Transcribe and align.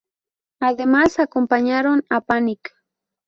Además 0.59 1.19
acompañaron 1.19 2.05
a 2.09 2.21
Panic! 2.21 2.71